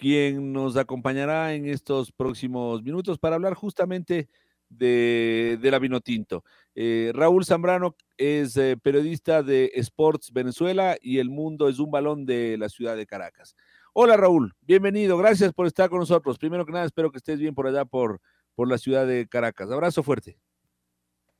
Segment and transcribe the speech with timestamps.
[0.00, 4.30] quien nos acompañará en estos próximos minutos para hablar justamente
[4.70, 6.42] de, de la Vinotinto.
[6.74, 12.24] Eh, Raúl Zambrano es eh, periodista de Sports Venezuela y El Mundo es un balón
[12.24, 13.54] de la ciudad de Caracas.
[13.92, 16.38] Hola Raúl, bienvenido, gracias por estar con nosotros.
[16.38, 18.22] Primero que nada, espero que estés bien por allá, por,
[18.54, 19.70] por la ciudad de Caracas.
[19.70, 20.38] Abrazo fuerte.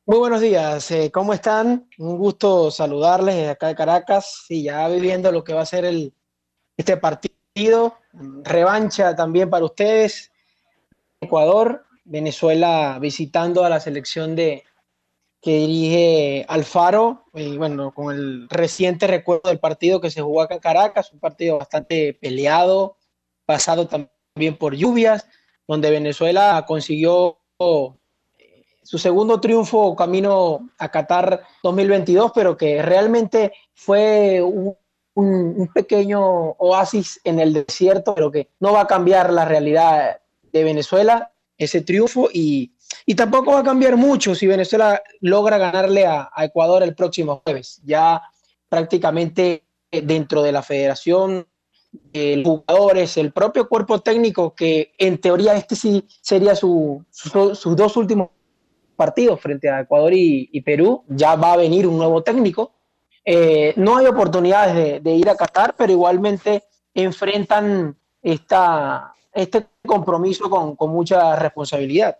[0.04, 1.88] Muy buenos días, eh, ¿cómo están?
[1.96, 6.12] Un gusto saludarles acá de Caracas y ya viviendo lo que va a ser el,
[6.76, 7.39] este partido
[8.44, 10.30] revancha también para ustedes.
[11.20, 14.64] Ecuador, Venezuela visitando a la selección de
[15.42, 20.54] que dirige Alfaro, y bueno, con el reciente recuerdo del partido que se jugó acá
[20.54, 22.96] en Caracas, un partido bastante peleado,
[23.46, 25.26] pasado también por lluvias,
[25.66, 34.42] donde Venezuela consiguió eh, su segundo triunfo camino a Qatar 2022, pero que realmente fue
[34.42, 34.76] un,
[35.20, 36.20] un, pequeño
[36.58, 40.20] oasis en el desierto, pero que no va a cambiar la realidad
[40.52, 42.72] de Venezuela, ese triunfo, y,
[43.16, 47.80] tampoco va a cambiar mucho si Venezuela logra ganarle a, Ecuador el próximo jueves.
[47.84, 48.22] Ya
[48.68, 51.46] prácticamente dentro de la federación,
[52.12, 58.30] los jugadores, el propio cuerpo técnico, que en teoría este sí sería sus dos últimos
[58.96, 62.79] partidos frente a Ecuador y Perú, ya va a venir un nuevo técnico
[63.32, 70.90] eh, no hay oportunidades de, ir a Qatar, pero igualmente enfrentan esta, este compromiso con,
[70.90, 72.18] mucha responsabilidad.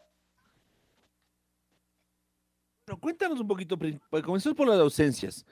[2.86, 5.44] Bueno, cuéntanos un poquito, pues, comenzamos por las ausencias.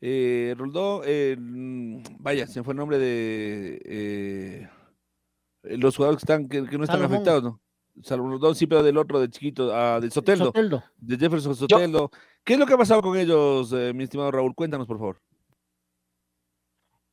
[0.00, 4.68] Eh, Roldó, eh, vaya, se fue el nombre de eh,
[5.62, 7.60] los jugadores que, están, que, no están afectados, ¿no?
[8.02, 10.52] Salvo sí, pero del otro, de chiquito, ah, de Soteldo,
[10.96, 12.10] de Jefferson Soteldo.
[12.42, 14.54] ¿Qué es lo que ha pasado con ellos, eh, mi estimado Raúl?
[14.54, 15.20] Cuéntanos, por favor.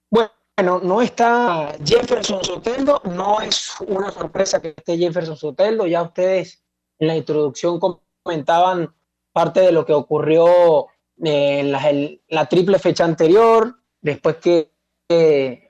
[0.10, 6.64] Bueno, no está Jefferson Soteldo, no es una sorpresa que esté Jefferson Soteldo, ya ustedes
[6.98, 7.80] en la introducción
[8.24, 8.94] comentaban
[9.32, 14.72] parte de lo que ocurrió en la, triple fecha anterior, después que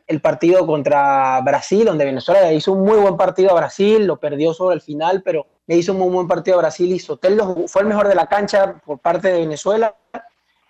[0.10, 4.56] el partido contra Brasil, donde Venezuela hizo un muy buen partido a Brasil, lo perdió
[4.56, 7.84] sobre el final, pero le hizo un muy buen partido a Brasil y Soteldo fue
[7.84, 9.96] el mejor de la cancha por parte de Venezuela.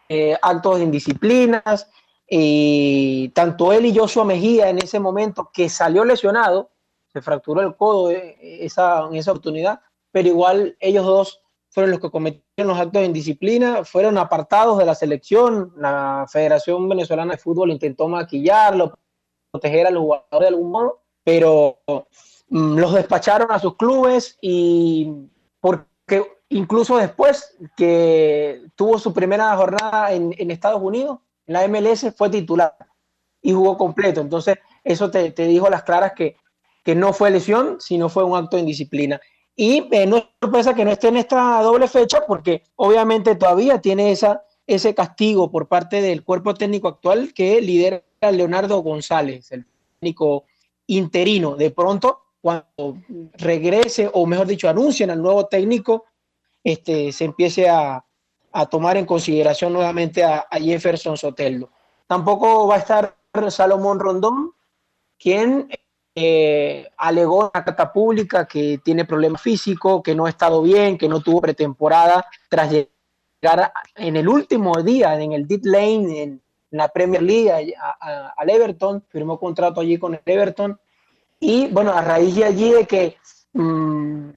[0.09, 1.87] Eh, actos de indisciplinas,
[2.29, 6.71] y tanto él y Joshua Mejía en ese momento, que salió lesionado,
[7.13, 9.79] se fracturó el codo eh, esa, en esa oportunidad,
[10.11, 14.85] pero igual ellos dos fueron los que cometieron los actos de indisciplina, fueron apartados de
[14.85, 18.95] la selección, la Federación Venezolana de Fútbol intentó maquillarlo,
[19.51, 21.79] proteger a los jugadores de algún modo, pero
[22.49, 25.11] mm, los despacharon a sus clubes y
[25.59, 32.29] porque incluso después que tuvo su primera jornada en, Estados Unidos, en la MLS fue
[32.29, 32.75] titular
[33.41, 34.21] y jugó completo.
[34.21, 36.37] Entonces, eso te, dijo las claras que,
[36.83, 39.19] que no fue lesión, sino fue un acto de indisciplina.
[39.55, 43.81] Y eh, no es sorpresa que no esté en esta doble fecha porque obviamente todavía
[43.81, 49.65] tiene esa, ese castigo por parte del cuerpo técnico actual que lidera Leonardo González, el
[49.99, 50.45] técnico
[50.85, 51.55] interino.
[51.55, 52.97] De pronto, cuando
[53.33, 56.05] regrese, o mejor dicho, anuncien al nuevo técnico,
[56.63, 58.05] este, se empiece a,
[58.69, 61.71] tomar en consideración nuevamente a, Jefferson Soteldo.
[62.05, 63.15] Tampoco va a estar
[63.49, 64.51] Salomón Rondón,
[65.17, 65.67] quien
[66.13, 70.95] eh, alegó en la carta pública que tiene problemas físicos, que no ha estado bien,
[70.95, 72.71] que no tuvo pretemporada tras
[73.95, 76.41] en el último día en el dead lane en,
[76.71, 80.79] la Premier League al Everton, firmó contrato allí con el Everton.
[81.39, 83.17] Y bueno, a raíz de allí de que
[83.53, 84.29] mm,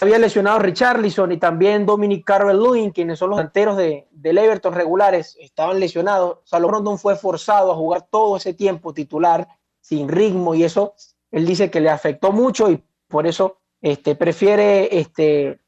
[0.00, 5.36] había lesionado Richarlison y también Dominic Carver-Lewin, quienes son los delanteros de, del Everton regulares,
[5.40, 6.40] estaban lesionados.
[6.44, 9.48] Salomón Rondon fue forzado a jugar todo ese tiempo titular,
[9.80, 10.94] sin ritmo, y eso
[11.30, 15.60] él dice que le afectó mucho y por eso este, prefiere este,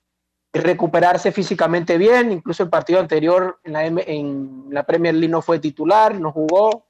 [0.52, 5.58] recuperarse físicamente bien, incluso el partido anterior en la, en la Premier League no fue
[5.58, 6.86] titular, no jugó,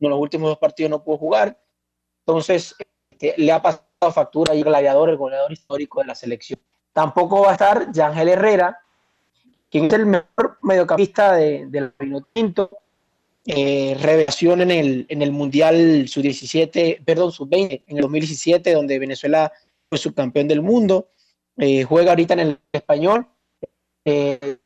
[0.00, 1.58] en los últimos dos partidos no pudo jugar,
[2.26, 2.74] entonces
[3.10, 6.58] este, le ha pasado factura y el gladiador, el goleador histórico de la selección.
[6.92, 8.78] Tampoco va a estar Yangel Herrera,
[9.70, 12.70] quien es el mejor mediocampista de, del Pino Tinto,
[13.46, 19.52] eh, revelación en el, en el Mundial Sub-17, perdón, Sub-20, en el 2017, donde Venezuela
[19.88, 21.08] fue subcampeón del mundo.
[21.58, 23.26] Eh, juega ahorita en el español.
[24.04, 24.58] Eh,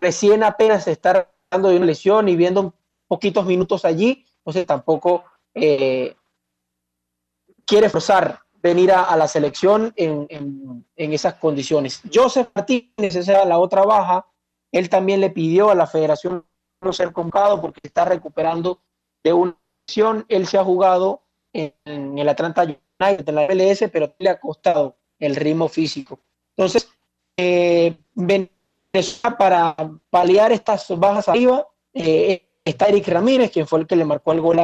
[0.00, 2.74] recién apenas se está dando de una lesión y viendo
[3.06, 6.16] poquitos minutos allí, entonces tampoco quiere
[7.88, 12.02] forzar venir a, la selección en, en, esas condiciones.
[12.12, 14.26] Joseph Martínez, esa era la otra baja,
[14.72, 16.44] él también le pidió a la federación
[16.80, 18.80] no ser convocado porque está recuperando
[19.22, 20.24] de una lesión.
[20.28, 21.22] Él se ha jugado
[21.52, 26.20] en, el Atlanta United, en la MLS, pero le ha costado el ritmo físico.
[26.60, 26.92] Entonces,
[27.38, 27.96] eh,
[29.38, 29.74] para
[30.10, 34.42] paliar estas bajas arriba, eh, está Eric Ramírez, quien fue el que le marcó el
[34.42, 34.60] gol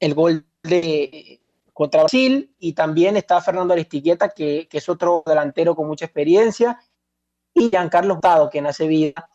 [0.00, 1.38] el gol de
[1.74, 6.80] contra Brasil, y también está Fernando Aristiquieta, que, que es otro delantero con mucha experiencia,
[7.52, 9.28] y Giancarlo Tado, quien hace vida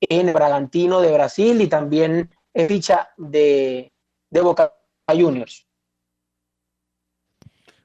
[0.00, 3.92] en el Bragantino de Brasil y también es ficha de,
[4.30, 4.72] de Boca
[5.06, 5.66] Juniors.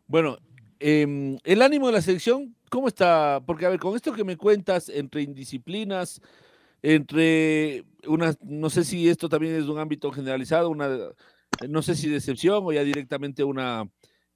[0.07, 0.37] Bueno,
[0.83, 3.41] em, el ánimo de la selección, ¿cómo está?
[3.45, 6.21] Porque, a ver, con esto que me cuentas, entre indisciplinas,
[6.81, 10.89] entre una, no sé si esto también es un ámbito generalizado, una,
[11.69, 13.89] no sé si decepción o ya directamente una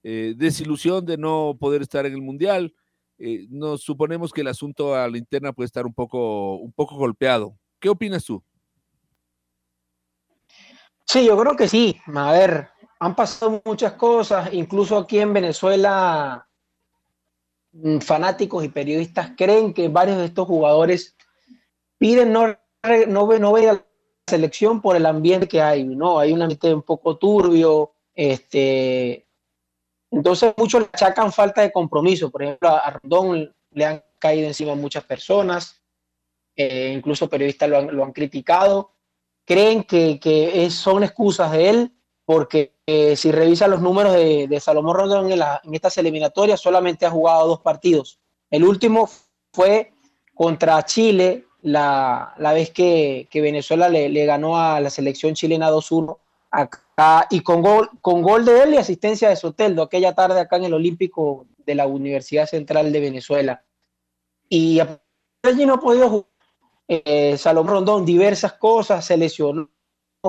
[0.04, 2.74] eh, desilusión de no poder estar en el Mundial.
[3.20, 6.96] Eh, nos suponemos que el asunto a la interna puede estar un poco, un poco
[6.96, 7.58] golpeado.
[7.80, 8.42] ¿Qué opinas tú?
[11.06, 11.98] Sí, yo creo que sí.
[12.14, 16.48] A ver, han pasado muchas cosas, incluso aquí en Venezuela,
[17.72, 21.16] mm, fanáticos y periodistas creen que varios de estos jugadores
[21.98, 22.48] piden no,
[23.08, 23.86] no, no ver a la
[24.28, 26.20] selección por el ambiente que hay, ¿no?
[26.20, 29.28] Hay un ambiente un poco turbio, este,
[30.12, 32.30] entonces muchos le achacan falta de compromiso.
[32.30, 35.82] Por ejemplo, a Rondón le han caído encima muchas personas,
[36.56, 38.92] eh, incluso periodistas lo han, criticado,
[39.46, 41.97] creen que, son excusas de él,
[42.27, 47.47] porque eh, si revisa los números de, Salomón Rondón en, estas eliminatorias, solamente ha jugado
[47.47, 48.19] dos partidos.
[48.51, 49.09] El último
[49.53, 49.94] fue
[50.35, 56.18] contra Chile, la, vez que, Venezuela le, ganó a la selección chilena 2-1
[56.51, 60.57] acá, y con gol, con gol de él y asistencia de Soteldo aquella tarde acá
[60.57, 63.63] en el Olímpico de la Universidad Central de Venezuela.
[64.50, 64.81] Y
[65.44, 66.27] allí no ha podido jugar
[66.89, 69.69] eh, Salomón Rondón diversas cosas, se lesionó,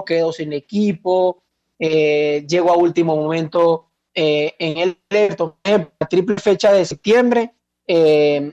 [0.07, 1.43] quedó sin equipo,
[1.79, 7.53] eh, llegó a último momento eh, en el la triple fecha de septiembre,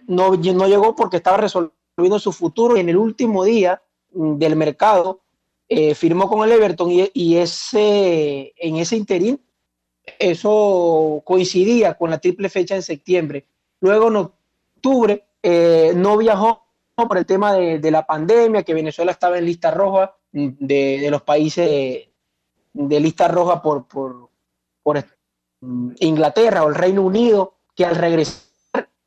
[0.07, 3.81] no, no llegó porque estaba resolviendo su futuro y en el último día
[4.13, 5.21] mm, del mercado
[5.95, 9.41] firmó con el Everton y, ese, en ese interín
[10.19, 13.47] eso coincidía con la triple fecha en septiembre.
[13.81, 15.25] Luego en octubre
[15.95, 21.07] no viajó por el tema de, la pandemia, que Venezuela estaba en lista roja de,
[21.11, 22.07] los países
[22.75, 24.29] de, lista roja por, por,
[25.99, 28.43] Inglaterra o el Reino Unido, que al regresar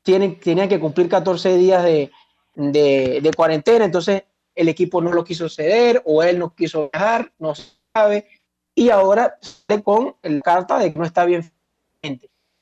[0.03, 2.11] tienen, tenían que cumplir 14 días de,
[2.55, 4.25] de, cuarentena, entonces
[4.57, 7.53] el equipo no lo quiso ceder o él no quiso viajar, no
[7.95, 8.27] sabe,
[8.75, 9.39] y ahora
[9.85, 11.49] con la carta de que no está bien.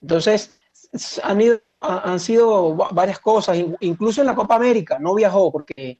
[0.00, 0.60] Entonces,
[1.22, 5.98] han ido han sido varias cosas, incluso en la Copa América, no viajó porque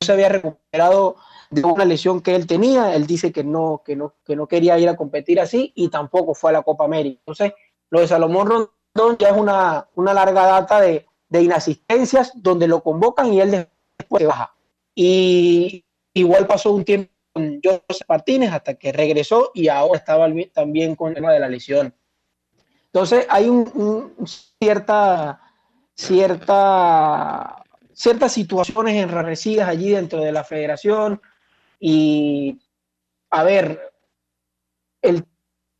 [0.00, 1.16] se había recuperado
[1.50, 4.78] de una lesión que él tenía, él dice que no, que no, que no quería
[4.78, 7.20] ir a competir así y tampoco fue a la Copa América.
[7.20, 7.52] Entonces,
[7.90, 12.82] lo de Salomón Rondón ya es una, una larga data de, de inasistencias donde lo
[12.82, 14.54] convocan y él después se baja.
[14.94, 15.84] Y
[16.14, 21.10] igual pasó un tiempo con José Martínez hasta que regresó y ahora estaba también con
[21.10, 21.94] el tema de la lesión.
[22.86, 24.14] Entonces hay un,
[24.58, 25.40] cierta,
[25.94, 27.62] cierta,
[27.96, 31.20] ciertas situaciones enrarecidas allí dentro de la federación
[31.80, 32.60] y
[33.30, 33.90] a ver,
[35.00, 35.24] el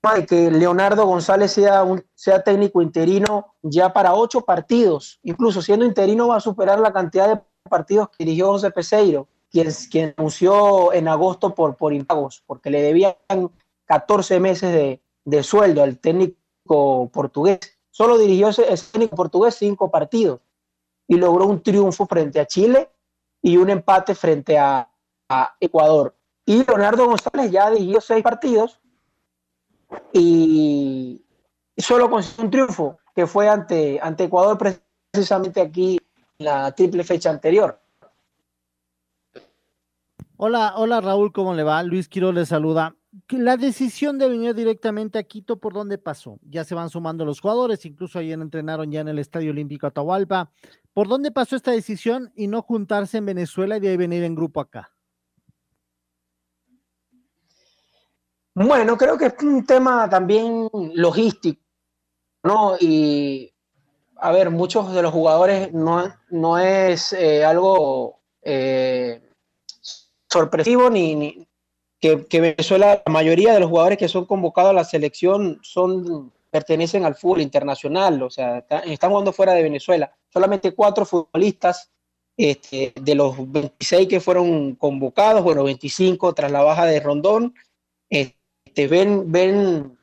[0.00, 5.60] tema de que Leonardo González sea, un, sea técnico interino ya para ocho partidos, incluso
[5.60, 10.14] siendo interino va a superar la cantidad de partidos que dirigió José Peseiro, quien, quien
[10.16, 13.14] anunció en agosto por, por impagos, porque le debían
[13.84, 17.60] 14 meses de, de sueldo al técnico portugués.
[17.90, 20.40] Solo dirigió ese, técnico portugués cinco partidos
[21.08, 22.90] y logró un triunfo frente a Chile
[23.42, 24.88] y un empate frente a,
[25.58, 26.14] Ecuador.
[26.44, 28.80] Y Leonardo González ya dirigió seis partidos
[30.12, 31.20] y
[31.76, 34.56] solo consiguió un triunfo que fue ante, ante Ecuador
[35.10, 35.98] precisamente aquí
[36.38, 37.80] la triple fecha anterior.
[40.36, 41.82] Hola, hola Raúl, ¿cómo le va?
[41.82, 42.94] Luis Quiroz le saluda.
[43.28, 46.38] La decisión de venir directamente a Quito, ¿por dónde pasó?
[46.42, 50.50] Ya se van sumando los jugadores, incluso ayer entrenaron ya en el Estadio Olímpico Atahualpa.
[50.92, 54.34] ¿Por dónde pasó esta decisión y no juntarse en Venezuela y de ahí venir en
[54.34, 54.90] grupo acá?
[58.54, 61.60] Bueno, creo que es un tema también logístico,
[62.42, 62.76] ¿no?
[62.80, 63.52] Y,
[64.16, 69.22] a ver, muchos de los jugadores no, no es eh, algo eh,
[70.28, 71.45] sorpresivo ni,
[72.28, 77.04] que, Venezuela, la mayoría de los jugadores que son convocados a la selección son pertenecen
[77.04, 80.10] al fútbol internacional, o sea, están jugando fuera de Venezuela.
[80.32, 81.90] Solamente cuatro futbolistas
[82.36, 87.54] este, de los 26 que fueron convocados, bueno, 25 tras la baja de Rondón,
[88.08, 89.98] este, ven, ven,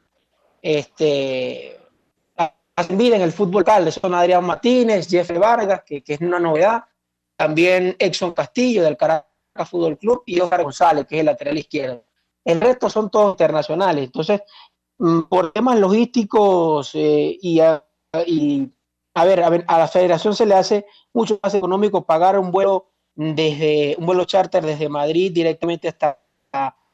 [0.62, 1.80] este,
[2.76, 6.40] hacen vida en el fútbol local, son Adrián Martínez, Jeffrey Vargas, que, que es una
[6.40, 6.84] novedad,
[7.36, 9.33] también Exxon Castillo del Caracas
[9.66, 12.04] Fútbol Club y Oscar González, que es el lateral izquierdo.
[12.44, 14.06] El resto son todos internacionales.
[14.06, 14.42] Entonces,
[14.98, 17.84] mm, por temas logísticos eh, y, a,
[19.24, 24.08] ver, a, la federación se le hace mucho más económico pagar un vuelo desde un
[24.08, 26.18] vuelo charter desde Madrid directamente hasta,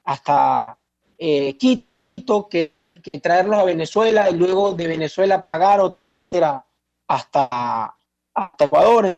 [0.03, 0.77] hasta
[1.17, 2.73] eh, Quito que,
[3.21, 6.65] traerlos a Venezuela y luego de Venezuela pagar otra
[7.07, 7.95] hasta,
[8.33, 9.17] hasta Ecuador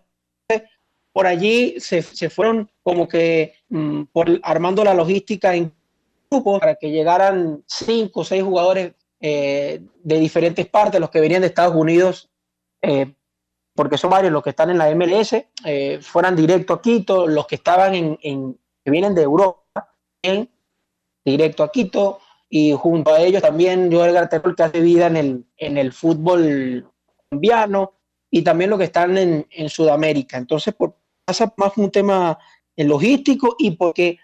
[1.13, 5.73] por allí se, fueron como que mm, por, armando la logística en
[6.29, 11.41] grupos para que llegaran cinco o seis jugadores eh, de diferentes partes, los que venían
[11.41, 12.29] de Estados Unidos,
[12.81, 13.13] eh,
[13.75, 15.33] porque son varios los que están en la MLS,
[15.65, 20.49] eh, fueran directo a Quito, los que estaban en, que vienen de Europa, en
[21.25, 25.45] directo a Quito, y junto a ellos también Joel Garterol, que hace vida en el,
[25.57, 26.91] en el fútbol
[27.29, 27.93] colombiano,
[28.29, 30.37] y también los que están en, en Sudamérica.
[30.37, 30.95] Entonces, por,
[31.31, 32.37] pasa más un tema
[32.75, 34.19] logístico y porque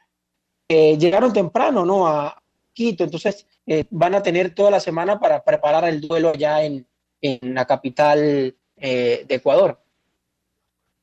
[0.68, 2.08] eh, llegaron temprano ¿no?
[2.08, 2.42] a
[2.74, 6.86] Quito, entonces eh, van a tener toda la semana para preparar el duelo ya en,
[7.22, 9.82] en la capital eh, de Ecuador.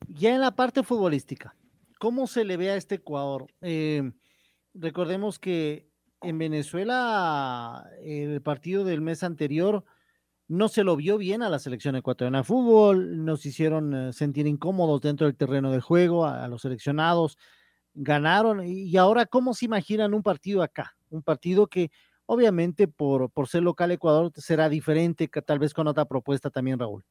[0.07, 1.57] Ya en la parte futbolística,
[1.99, 3.47] ¿cómo se le ve a este Ecuador?
[4.75, 5.89] recordemos que
[6.21, 9.85] en Venezuela el partido del mes anterior
[10.49, 14.47] no se lo vio bien a la selección ecuatoriana de fútbol, nos hicieron eh, sentir
[14.47, 17.39] incómodos dentro del terreno de juego, a, los seleccionados,
[17.95, 21.91] ganaron y ahora cómo se imaginan un partido acá, un partido que
[22.27, 27.05] obviamente por, por ser local Ecuador será diferente, tal vez con otra propuesta también, Raúl.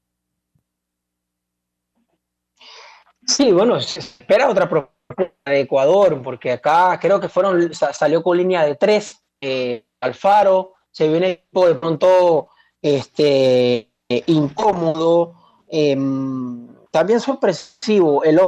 [3.25, 8.37] Sí, bueno, se espera otra propuesta de Ecuador, porque acá creo que fueron, salió con
[8.37, 12.49] línea de tres, eh, Alfaro, se viene de pronto
[12.83, 13.89] este,
[14.27, 15.33] incómodo,
[15.69, 18.23] em, también sorpresivo.
[18.23, 18.39] El,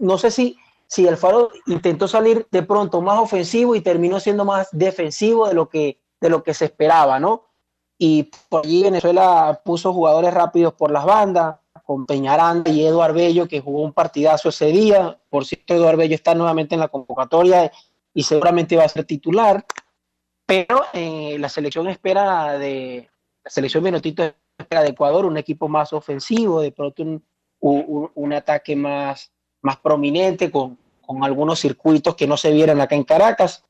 [0.00, 4.44] no sé si, si el Faro intentó salir de pronto más ofensivo y terminó siendo
[4.44, 7.44] más defensivo de lo que, de lo que se esperaba, ¿no?
[7.96, 13.46] Y por allí Venezuela puso jugadores rápidos por las bandas, con Peñaranda y Eduardo Bello,
[13.46, 15.18] que jugó un partidazo ese día.
[15.30, 17.70] Por cierto, Eduardo Bello está nuevamente en la convocatoria
[18.12, 19.64] y seguramente va a ser titular
[20.46, 23.08] pero eh, la selección espera de
[23.42, 27.22] la selección minutito espera de Ecuador un equipo más ofensivo, de pronto un,
[28.14, 29.32] un, ataque más,
[29.62, 33.64] más prominente con, con, algunos circuitos que no se vieran acá en Caracas.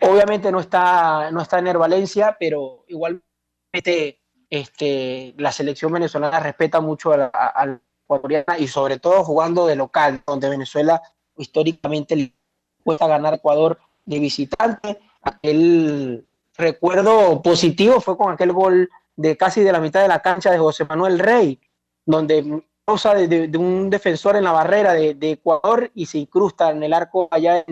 [0.00, 7.12] Obviamente no está, no está en Valencia, pero igualmente este, la selección venezolana respeta mucho
[7.12, 11.02] al ecuatoriana y sobre todo jugando de local, donde Venezuela
[11.36, 12.34] históricamente le
[12.82, 16.26] cuesta ganar a Ecuador de visitante aquel
[16.56, 20.58] recuerdo positivo fue con aquel gol de casi de la mitad de la cancha de
[20.58, 21.60] José Manuel Rey,
[22.04, 26.92] donde causa de, un defensor en la barrera de, Ecuador y se incrusta en el
[26.92, 27.64] arco allá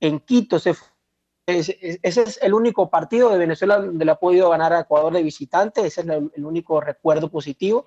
[0.00, 0.56] en, Quito.
[1.46, 5.22] Ese, es el único partido de Venezuela donde le ha podido ganar a Ecuador de
[5.22, 7.86] visitante, ese es el, único recuerdo positivo.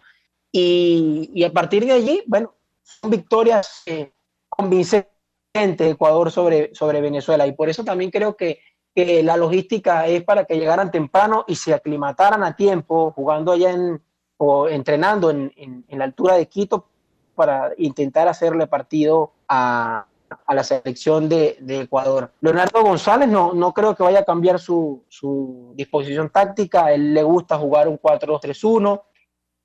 [0.52, 2.54] Y, a partir de allí, bueno,
[2.84, 4.12] son victorias eh,
[4.50, 5.08] convincentes
[5.54, 7.48] de Ecuador sobre, sobre Venezuela.
[7.48, 8.60] Y por eso también creo que
[8.96, 13.72] que la logística es para que llegaran temprano y se aclimataran a tiempo, jugando allá
[13.72, 14.02] en,
[14.38, 16.88] o entrenando en, en, la altura de Quito
[17.36, 20.06] para intentar hacerle partido a,
[20.46, 22.32] a la selección de, de, Ecuador.
[22.42, 27.24] Leonardo González no, no creo que vaya a cambiar su, su disposición táctica, él le
[27.24, 29.02] gusta jugar un 4-2-3-1,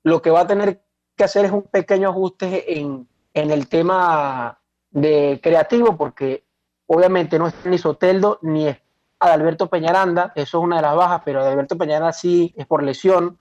[0.03, 0.81] lo que va a tener
[1.15, 4.59] que hacer es un pequeño ajuste en, en el tema
[4.89, 6.45] de creativo, porque
[6.87, 8.77] obviamente no es ni Soteldo ni es
[9.19, 13.37] Alberto Peñaranda, eso es una de las bajas, pero Alberto Peñaranda sí es por lesión.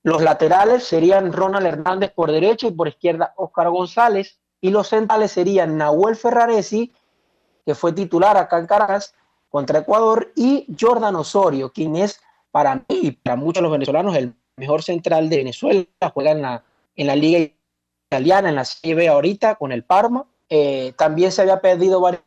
[0.03, 4.39] Los laterales serían Ronald Hernández por derecha y por izquierda Óscar González.
[4.59, 6.93] Y los centrales serían Nahuel Ferraresi,
[7.65, 9.13] que fue titular acá en Caracas,
[9.49, 12.19] contra Ecuador y Jordan Osorio, quien es
[12.51, 16.63] para mí y para muchos los venezolanos el mejor central de Venezuela, juega en la,
[16.95, 17.51] en la liga
[18.09, 20.25] italiana, en la Serie ahorita con el Parma.
[20.49, 22.23] Eh, también se había perdido varias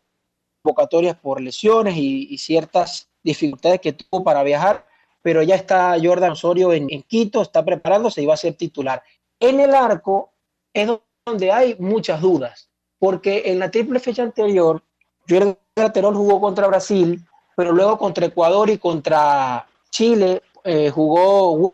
[0.62, 4.86] convocatorias por lesiones y, ciertas dificultades que tuvo para viajar,
[5.22, 9.02] pero ya está Jordan Osorio en, en, Quito, está preparándose y va a ser titular.
[9.38, 10.32] En el arco
[10.72, 10.88] es
[11.26, 14.82] donde hay muchas dudas, porque en la triple fecha anterior
[15.30, 15.56] Jordan
[15.92, 17.24] Terol jugó contra Brasil,
[17.56, 21.72] pero luego contra Ecuador y contra Chile eh, jugó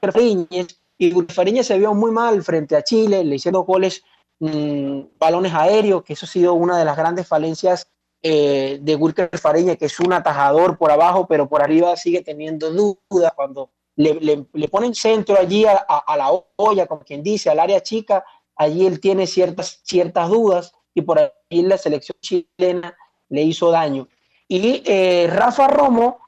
[0.00, 4.04] Fariñez y Fariñez se vio muy mal frente a Chile, le hicieron goles,
[4.38, 7.88] mm, balones aéreos, que eso ha sido una de las grandes falencias
[8.22, 12.70] eh, de Wilker Fariñez, que es un atajador por abajo, pero por arriba sigue teniendo
[12.70, 18.24] dudas cuando le, ponen centro allí a, la olla, como quien dice, al área chica,
[18.54, 22.96] allí él tiene ciertas, ciertas dudas y por ahí la selección chilena
[23.28, 24.08] le hizo daño.
[24.48, 26.18] Y eh, Rafa Romo,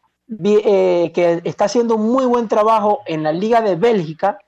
[0.43, 4.39] eh, que está haciendo muy buen trabajo en la Liga de Bélgica,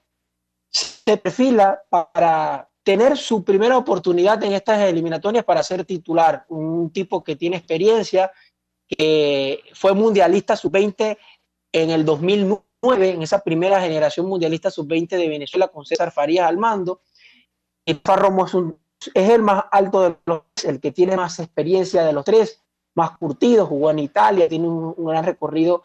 [0.70, 6.44] se perfila para tener su primera oportunidad en estas eliminatorias para ser titular.
[6.48, 8.30] Un tipo que tiene experiencia,
[8.88, 11.18] que fue mundialista sub-20
[11.72, 16.58] en el 2009, en esa primera generación mundialista sub-20 de Venezuela con César Farías al
[16.58, 17.00] mando.
[17.84, 18.78] Rafa Romo es un
[19.14, 22.62] es el más alto de los el que tiene más experiencia de los tres,
[22.94, 25.84] más curtido, jugó en Italia, tiene un, gran recorrido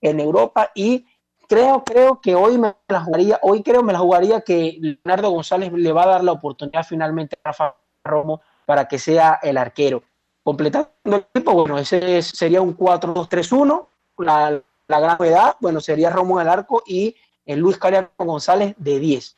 [0.00, 1.06] en Europa y
[1.48, 5.72] creo, creo que hoy me la jugaría, hoy creo me la jugaría que Leonardo González
[5.72, 10.02] le va a dar la oportunidad finalmente a Rafa Romo para que sea el arquero.
[10.42, 13.86] Completando el equipo, bueno, ese sería un 4-2-3-1,
[14.18, 18.74] la, la gran novedad, bueno, sería Romo en el arco y el Luis Cariano González
[18.76, 19.37] de 10.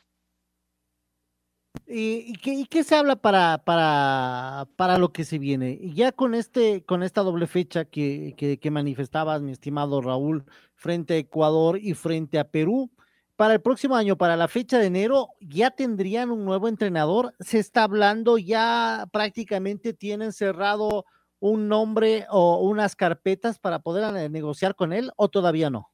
[1.93, 2.33] ¿Y,
[2.67, 5.79] qué, se habla para, para, para, lo que se viene?
[5.93, 11.17] Ya con, este, con esta doble fecha que, que, manifestabas, mi estimado Raúl, frente a
[11.17, 12.91] Ecuador y frente a Perú,
[13.35, 17.33] para el próximo año, para la fecha de enero, ya tendrían un nuevo entrenador.
[17.39, 21.05] Se está hablando, ya prácticamente tienen cerrado
[21.39, 25.91] un nombre o unas carpetas para poder eh, negociar con él o todavía no.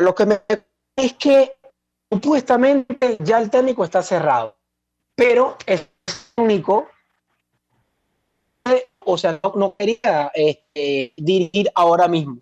[0.00, 0.40] Lo que me
[0.96, 1.56] es que
[2.12, 4.54] Supuestamente ya el técnico está cerrado,
[5.14, 5.88] pero es
[6.36, 6.88] único,
[9.02, 12.36] o sea, no, quería este, dirigir ahora mismo.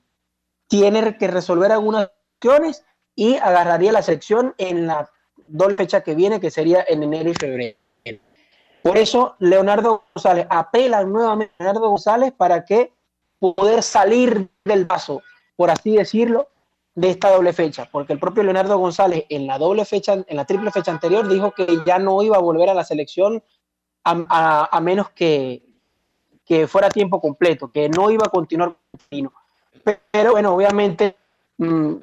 [0.67, 5.09] Tiene que resolver algunas cuestiones y agarraría la sección en la
[5.47, 7.79] doble fecha que viene, que sería en enero y febrero.
[8.83, 12.93] Por eso Leonardo González apela nuevamente a Leonardo González para que
[13.39, 15.23] poder salir del paso,
[15.55, 16.49] por así decirlo,
[17.01, 20.45] de esta doble fecha, porque el propio Leonardo González en la doble fecha, en la
[20.45, 23.43] triple fecha anterior, dijo que ya no iba a volver a la selección
[24.05, 25.63] a, menos que,
[26.45, 28.77] que, fuera tiempo completo, que no iba a continuar
[30.11, 31.17] Pero bueno, obviamente,
[31.57, 31.95] mm,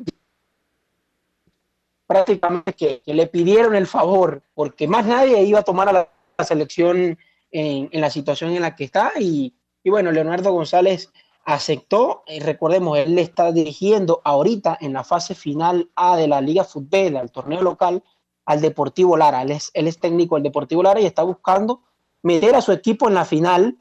[2.07, 6.09] prácticamente que, le pidieron el favor, porque más nadie iba a tomar a la,
[6.43, 7.19] selección
[7.51, 11.11] en, en, la situación en la que está, y, y bueno, Leonardo González
[11.47, 16.65] aceptó, y recordemos, él está dirigiendo ahorita en la fase final A de la Liga
[16.65, 18.03] Fútbol, al torneo local,
[18.45, 19.43] al Deportivo Lara.
[19.43, 21.83] Él es, él es técnico del Deportivo Lara y está buscando
[22.21, 23.77] meter a su equipo en la final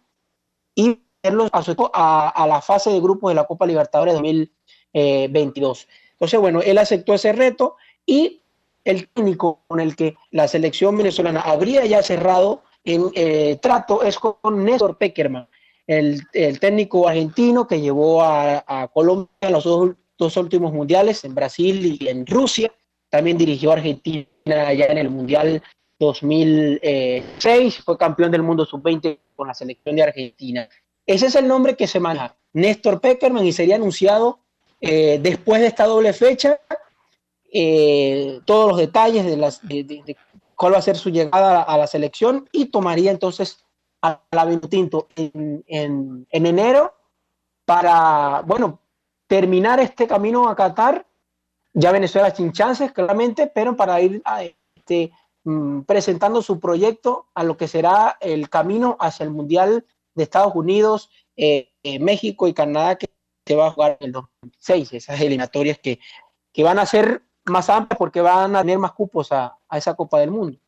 [0.76, 1.48] y meterlo
[1.92, 5.88] a, a, la fase de grupos de la Copa Libertadores 2022.
[6.12, 7.74] Entonces, bueno, él aceptó ese reto
[8.06, 8.42] y
[8.84, 14.20] el técnico con el que la selección venezolana habría ya cerrado en eh, trato es
[14.20, 15.48] con Néstor Peckerman
[15.86, 16.22] el,
[16.60, 22.26] técnico argentino que llevó a, Colombia en los dos, últimos mundiales, en Brasil y en
[22.26, 22.72] Rusia.
[23.08, 25.62] También dirigió a Argentina ya en el Mundial
[25.98, 30.68] 2006, fue campeón del mundo sub-20 con la selección de Argentina.
[31.06, 34.40] Ese es el nombre que se maneja, Néstor Peckerman, y sería anunciado
[34.80, 36.60] eh, después de esta doble fecha
[37.52, 40.16] eh, todos los detalles de, las, de,
[40.54, 43.64] cuál va a ser su llegada a la selección y tomaría entonces
[44.06, 46.94] a la Vinotinto en, en, en enero
[47.64, 48.80] para, bueno,
[49.26, 51.06] terminar este camino a Qatar.
[51.74, 55.12] Ya Venezuela sin chances, claramente, pero para ir a, este,
[55.44, 60.54] mm, presentando su proyecto a lo que será el camino hacia el Mundial de Estados
[60.54, 63.08] Unidos, eh, eh, México y Canadá que
[63.44, 64.94] se va a jugar en el 2026.
[64.94, 65.98] Esas eliminatorias que,
[66.52, 69.94] que van a ser más amplias porque van a tener más cupos a, a esa
[69.94, 70.58] Copa del Mundo.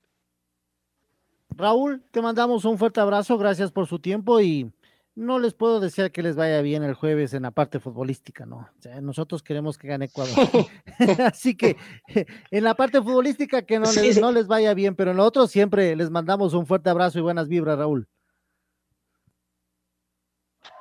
[1.58, 4.70] Raúl, te mandamos un fuerte abrazo, gracias por su tiempo y
[5.16, 8.58] no les puedo decir que les vaya bien el jueves en la parte futbolística, ¿no?
[8.58, 10.36] O sea, nosotros queremos que gane Ecuador.
[11.26, 11.76] Así que
[12.52, 15.48] en la parte futbolística que no, les, no les vaya bien, pero en lo otro
[15.48, 18.06] siempre les mandamos un fuerte abrazo y buenas vibras, Raúl.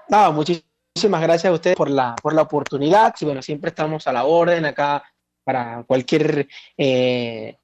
[0.09, 3.15] No, muchísimas gracias a ustedes por la, por la oportunidad.
[3.19, 5.03] Y bueno, siempre estamos a la orden acá
[5.43, 7.57] para cualquier, eh,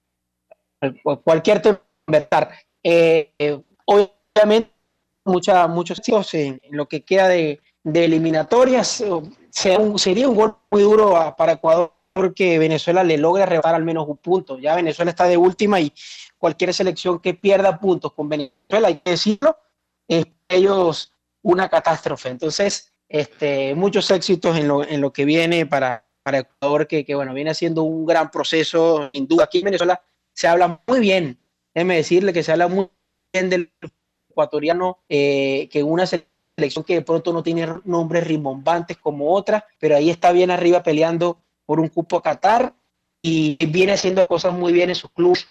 [1.24, 1.80] cualquier tema.
[2.84, 3.32] Eh,
[3.86, 4.74] obviamente
[5.26, 9.04] mucha, muchos chicos en, lo que queda de, eliminatorias.
[9.52, 14.18] sería un gol muy duro para Ecuador porque Venezuela le logra arrebatar al menos un
[14.18, 14.60] punto.
[14.60, 15.92] Ya Venezuela está de última y
[16.38, 19.58] cualquier selección que pierda puntos con Venezuela, hay que decirlo,
[20.08, 22.30] es ellos una catástrofe.
[22.30, 27.16] Entonces, este, muchos éxitos en lo, en lo que viene para, para Ecuador, que, que,
[27.16, 29.46] bueno, viene haciendo un gran proceso, sin duda.
[29.46, 30.02] Aquí en Venezuela
[30.34, 31.40] se habla muy bien,
[31.74, 32.90] déjeme decirle que se habla muy
[33.32, 33.72] bien del
[34.30, 39.96] ecuatoriano, eh, que una selección que de pronto no tiene nombres rimbombantes como otra, pero
[39.96, 42.74] ahí está bien arriba peleando por un cupo a Qatar
[43.22, 45.48] y viene haciendo cosas muy bien en sus clubes,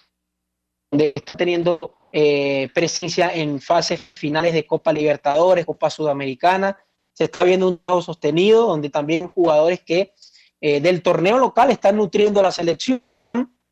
[0.91, 6.77] donde está teniendo eh, presencia en fases finales de Copa Libertadores, Copa Sudamericana.
[7.13, 10.13] Se está viendo un trabajo sostenido, donde también jugadores que
[10.61, 13.01] eh, del torneo local están nutriendo la selección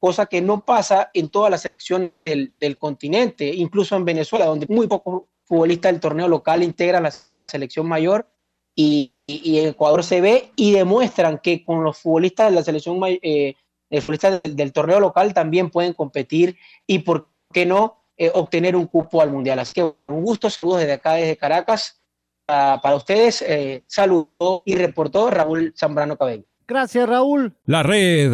[0.02, 4.88] cosa que no pasa en todas las selecciones del, continente, incluso en Venezuela, donde muy
[4.88, 7.14] pocos futbolistas del torneo local integran la
[7.46, 8.28] selección mayor
[8.76, 13.54] y, en Ecuador se ve y demuestran que con los futbolistas de la selección eh,
[13.92, 19.22] futbolistas del, torneo local también pueden competir y por qué no eh, obtener un cupo
[19.22, 19.60] al mundial.
[19.60, 22.02] Así que un gusto, saludos desde acá, desde Caracas.
[22.48, 26.44] para ustedes, eh, saludó y reportó Raúl Zambrano Cabello.
[26.68, 27.56] Gracias, Raúl.
[27.66, 28.34] La red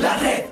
[0.00, 0.50] La red.